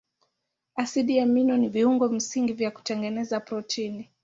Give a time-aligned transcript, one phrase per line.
[0.75, 4.09] Asidi amino ni viungo msingi vya kutengeneza protini.